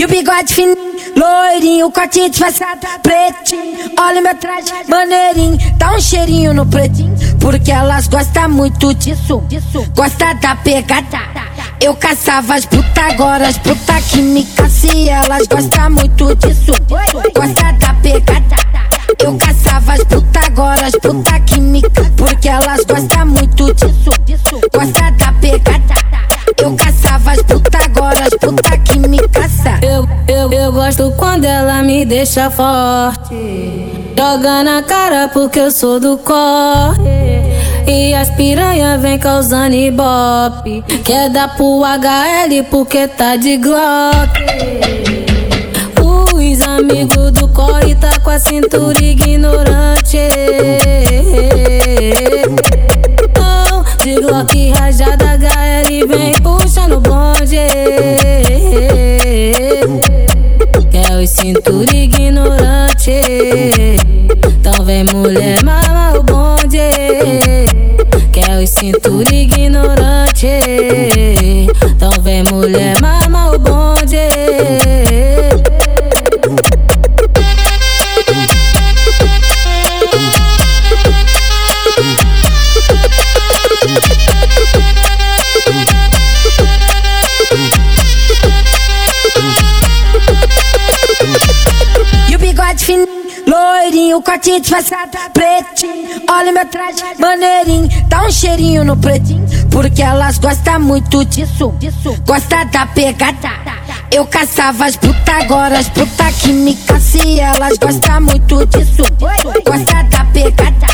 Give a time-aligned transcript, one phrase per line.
[0.00, 0.76] E o bigode fininho,
[1.14, 3.92] loirinho, cotinho disfarçado, pretinho.
[4.00, 7.14] Olha meu traje, maneirinho, dá um cheirinho no pretinho.
[7.38, 9.42] Porque elas gostam muito disso.
[9.94, 11.18] Gosta da pegada.
[11.82, 14.48] Eu caçava as puta, agora as puta que me.
[15.06, 16.72] Elas gostam muito disso,
[17.34, 18.56] gosta da pegada.
[19.22, 21.82] Eu caçava as puta, agora as puta que me.
[22.16, 24.10] Porque elas gostam muito disso,
[24.72, 26.00] gosta da pegada.
[26.56, 28.69] Eu caçava as puta, agora as puta
[30.70, 33.34] eu, gosto quando ela me deixa forte.
[34.16, 37.40] Joga na cara porque eu sou do corre.
[37.86, 40.84] E as piranha vem causando ibope.
[41.04, 44.40] Quer dar pro HL porque tá de Glock.
[46.00, 50.18] Os amigos do corre tá com a cintura ignorante.
[53.36, 57.58] Não, de Glock rajada HL vem puxando o bonde.
[61.20, 63.20] Os cintura ignorante.
[64.46, 66.78] Então vem mulher mama o bonde.
[68.32, 70.46] Quer os cintura ignorante.
[92.90, 93.06] Fininho,
[93.46, 96.22] loirinho, cotinho disfarçado, pretinho.
[96.28, 99.46] Olha meu traje, maneirinho, dá um cheirinho no pretinho.
[99.70, 101.72] Porque elas gostam muito disso.
[102.26, 103.50] Gosta da pegada.
[104.10, 107.38] Eu caçava as puta, agora as puta que me caçam.
[107.38, 109.02] Elas gostam muito disso,
[109.64, 110.86] gosta da pegada.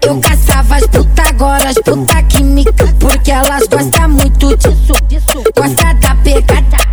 [0.00, 2.94] Eu caçava as puta, agora as puta que me caçam.
[2.98, 6.91] Porque elas gostam muito disso, gosta da pegada.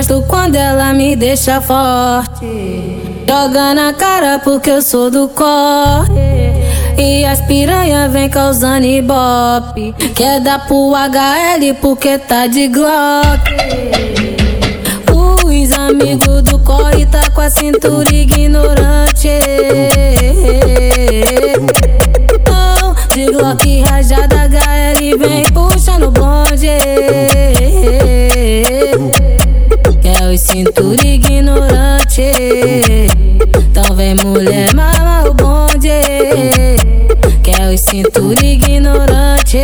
[0.00, 2.46] Gosto quando ela me deixa forte.
[3.28, 6.54] Joga na cara porque eu sou do corre.
[6.96, 9.94] E as piranha vem causando ibope.
[10.14, 13.50] Quer dar pro HL porque tá de Glock.
[15.12, 18.79] Os amigos do corre tá com a cintura ignorante.
[33.58, 35.88] Então vem mulher, mama o bonde
[37.42, 39.58] Que eu o ignorante.